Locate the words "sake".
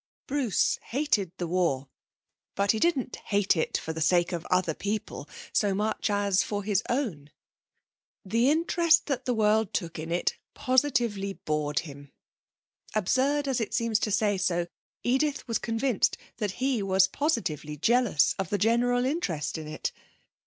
4.01-4.31